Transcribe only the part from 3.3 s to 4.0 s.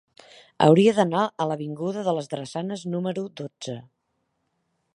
dotze.